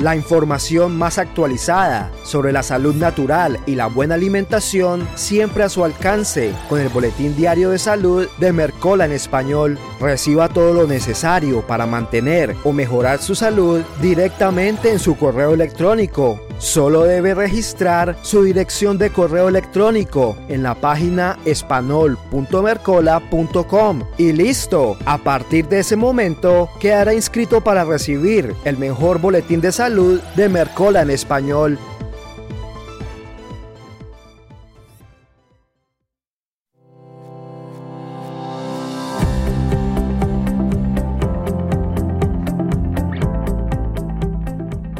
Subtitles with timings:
[0.00, 5.84] La información más actualizada sobre la salud natural y la buena alimentación siempre a su
[5.84, 9.78] alcance con el Boletín Diario de Salud de Mercola en español.
[9.98, 16.45] Reciba todo lo necesario para mantener o mejorar su salud directamente en su correo electrónico.
[16.58, 24.96] Solo debe registrar su dirección de correo electrónico en la página espanol.mercola.com y listo.
[25.04, 30.48] A partir de ese momento quedará inscrito para recibir el mejor boletín de salud de
[30.48, 31.78] Mercola en español.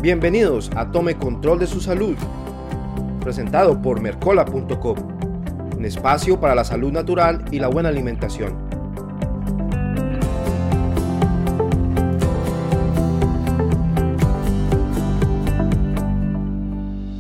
[0.07, 2.15] Bienvenidos a Tome Control de su Salud,
[3.21, 4.97] presentado por Mercola.com,
[5.77, 8.76] un espacio para la salud natural y la buena alimentación.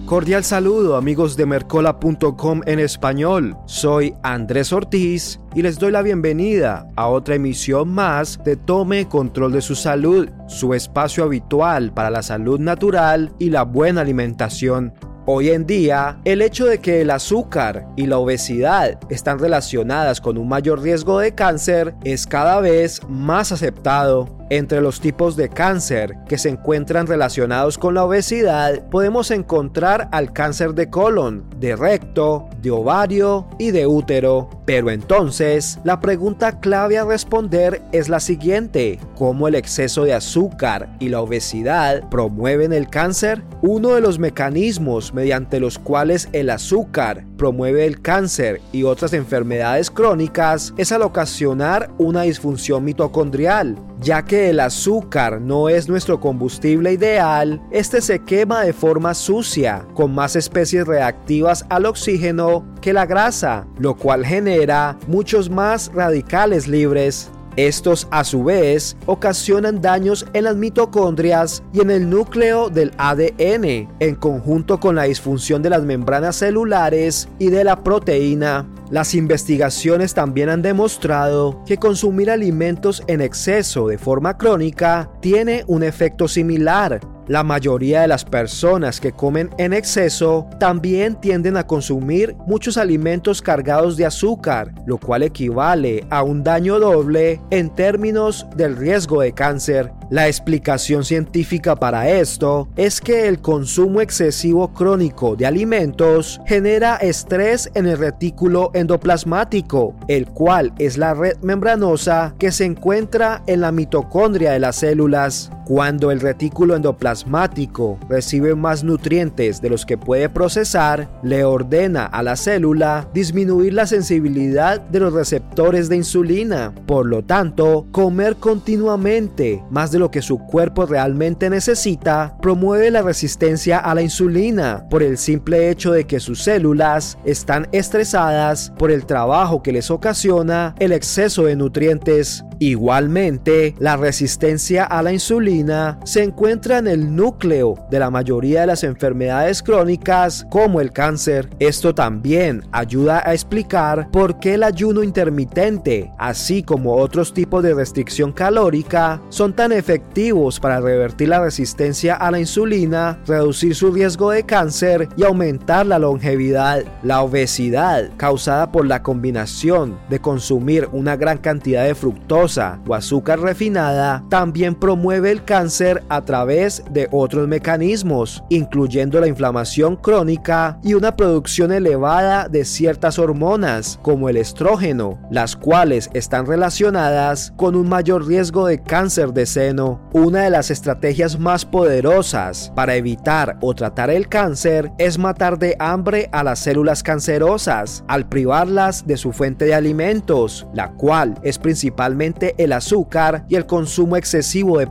[0.06, 3.56] Cordial saludo amigos de Mercola.com en español.
[3.66, 9.50] Soy Andrés Ortiz y les doy la bienvenida a otra emisión más de Tome Control
[9.50, 14.94] de su Salud, su espacio habitual para la salud natural y la buena alimentación.
[15.28, 20.38] Hoy en día, el hecho de que el azúcar y la obesidad están relacionadas con
[20.38, 24.45] un mayor riesgo de cáncer es cada vez más aceptado.
[24.48, 30.32] Entre los tipos de cáncer que se encuentran relacionados con la obesidad podemos encontrar al
[30.32, 34.48] cáncer de colon, de recto, de ovario y de útero.
[34.64, 39.00] Pero entonces, la pregunta clave a responder es la siguiente.
[39.16, 43.42] ¿Cómo el exceso de azúcar y la obesidad promueven el cáncer?
[43.62, 49.90] Uno de los mecanismos mediante los cuales el azúcar promueve el cáncer y otras enfermedades
[49.90, 53.78] crónicas es al ocasionar una disfunción mitocondrial.
[54.00, 59.86] Ya que el azúcar no es nuestro combustible ideal, este se quema de forma sucia,
[59.94, 66.68] con más especies reactivas al oxígeno que la grasa, lo cual genera muchos más radicales
[66.68, 67.30] libres.
[67.56, 73.88] Estos a su vez ocasionan daños en las mitocondrias y en el núcleo del ADN,
[73.98, 78.68] en conjunto con la disfunción de las membranas celulares y de la proteína.
[78.90, 85.82] Las investigaciones también han demostrado que consumir alimentos en exceso de forma crónica tiene un
[85.82, 92.36] efecto similar la mayoría de las personas que comen en exceso también tienden a consumir
[92.46, 98.76] muchos alimentos cargados de azúcar, lo cual equivale a un daño doble en términos del
[98.76, 99.92] riesgo de cáncer.
[100.08, 107.68] La explicación científica para esto es que el consumo excesivo crónico de alimentos genera estrés
[107.74, 113.72] en el retículo endoplasmático, el cual es la red membranosa que se encuentra en la
[113.72, 115.50] mitocondria de las células.
[115.66, 122.22] Cuando el retículo endoplasmático recibe más nutrientes de los que puede procesar, le ordena a
[122.22, 126.72] la célula disminuir la sensibilidad de los receptores de insulina.
[126.86, 133.02] Por lo tanto, comer continuamente más de lo que su cuerpo realmente necesita promueve la
[133.02, 138.92] resistencia a la insulina por el simple hecho de que sus células están estresadas por
[138.92, 142.44] el trabajo que les ocasiona el exceso de nutrientes.
[142.58, 145.55] Igualmente, la resistencia a la insulina
[146.04, 151.48] se encuentra en el núcleo de la mayoría de las enfermedades crónicas como el cáncer.
[151.58, 157.74] Esto también ayuda a explicar por qué el ayuno intermitente, así como otros tipos de
[157.74, 164.30] restricción calórica, son tan efectivos para revertir la resistencia a la insulina, reducir su riesgo
[164.30, 166.84] de cáncer y aumentar la longevidad.
[167.02, 173.40] La obesidad, causada por la combinación de consumir una gran cantidad de fructosa, o azúcar
[173.40, 180.92] refinada también promueve el cáncer a través de otros mecanismos, incluyendo la inflamación crónica y
[180.92, 187.88] una producción elevada de ciertas hormonas, como el estrógeno, las cuales están relacionadas con un
[187.88, 190.00] mayor riesgo de cáncer de seno.
[190.12, 195.76] Una de las estrategias más poderosas para evitar o tratar el cáncer es matar de
[195.78, 201.58] hambre a las células cancerosas al privarlas de su fuente de alimentos, la cual es
[201.58, 204.86] principalmente el azúcar y el consumo excesivo de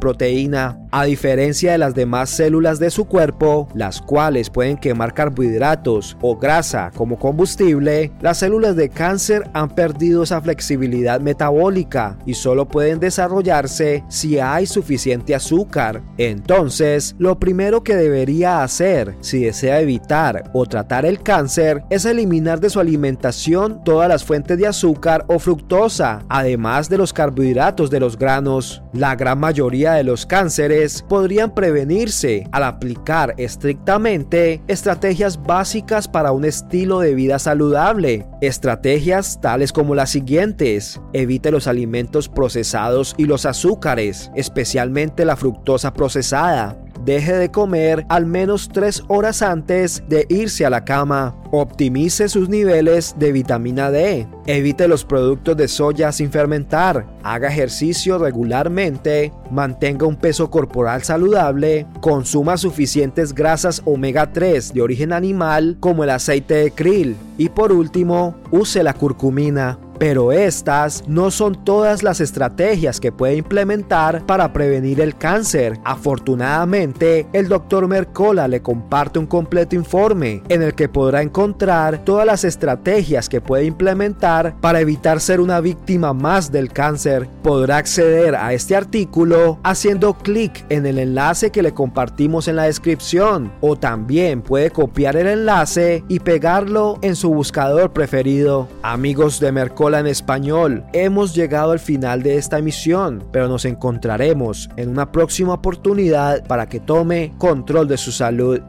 [0.45, 0.84] proteína.
[0.97, 6.37] A diferencia de las demás células de su cuerpo, las cuales pueden quemar carbohidratos o
[6.37, 13.01] grasa como combustible, las células de cáncer han perdido esa flexibilidad metabólica y solo pueden
[13.01, 16.01] desarrollarse si hay suficiente azúcar.
[16.17, 22.61] Entonces, lo primero que debería hacer si desea evitar o tratar el cáncer es eliminar
[22.61, 27.99] de su alimentación todas las fuentes de azúcar o fructosa, además de los carbohidratos de
[27.99, 28.81] los granos.
[28.93, 36.45] La gran mayoría de los cánceres podrían prevenirse al aplicar estrictamente estrategias básicas para un
[36.45, 38.25] estilo de vida saludable.
[38.41, 41.01] Estrategias tales como las siguientes.
[41.13, 48.25] Evite los alimentos procesados y los azúcares, especialmente la fructosa procesada deje de comer al
[48.25, 51.35] menos 3 horas antes de irse a la cama.
[51.51, 54.27] Optimice sus niveles de vitamina D.
[54.45, 57.05] Evite los productos de soya sin fermentar.
[57.23, 59.31] Haga ejercicio regularmente.
[59.51, 61.85] Mantenga un peso corporal saludable.
[62.01, 67.15] Consuma suficientes grasas omega 3 de origen animal como el aceite de krill.
[67.37, 69.79] Y por último, use la curcumina.
[69.97, 75.79] Pero estas no son todas las estrategias que puede implementar para prevenir el cáncer.
[75.85, 77.87] Afortunadamente, el Dr.
[77.87, 83.41] Mercola le comparte un completo informe en el que podrá encontrar todas las estrategias que
[83.41, 87.29] puede implementar para evitar ser una víctima más del cáncer.
[87.41, 92.63] Podrá acceder a este artículo haciendo clic en el enlace que le compartimos en la
[92.63, 98.67] descripción o también puede copiar el enlace y pegarlo en su buscador preferido.
[98.81, 100.83] Amigos de Mercola en español.
[100.93, 106.67] Hemos llegado al final de esta emisión, pero nos encontraremos en una próxima oportunidad para
[106.67, 108.61] que tome control de su salud.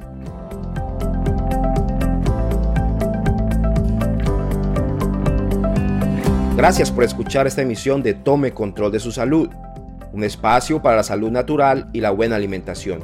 [6.56, 9.48] Gracias por escuchar esta emisión de Tome Control de su Salud,
[10.12, 13.00] un espacio para la salud natural y la buena alimentación.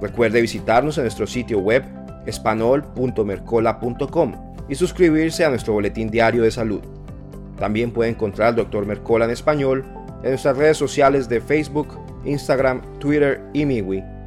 [0.00, 1.84] Recuerde visitarnos en nuestro sitio web
[2.26, 4.32] espanol.mercola.com
[4.68, 6.97] y suscribirse a nuestro boletín diario de salud.
[7.58, 8.86] También puede encontrar al Dr.
[8.86, 9.84] Mercola en español
[10.22, 14.17] en nuestras redes sociales de Facebook, Instagram, Twitter y MiWi